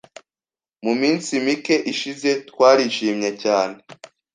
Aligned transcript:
Mu 0.83 0.93
minsi 1.01 1.31
mike 1.45 1.75
ishize, 1.91 2.29
twarishimye 2.49 3.29
cyane. 3.43 3.77